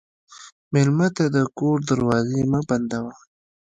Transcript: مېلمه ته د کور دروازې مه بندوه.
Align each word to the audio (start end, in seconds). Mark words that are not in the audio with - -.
مېلمه 0.73 1.07
ته 1.15 1.25
د 1.35 1.37
کور 1.57 1.77
دروازې 1.89 2.41
مه 2.51 2.59
بندوه. 2.69 3.13